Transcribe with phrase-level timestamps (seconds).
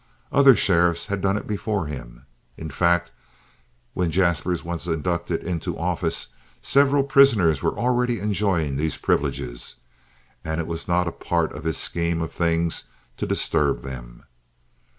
[0.31, 2.25] Other sheriffs had done it before him.
[2.57, 3.11] In fact,
[3.93, 9.75] when Jaspers was inducted into office, several prisoners were already enjoying these privileges,
[10.43, 12.85] and it was not a part of his scheme of things
[13.17, 14.23] to disturb them.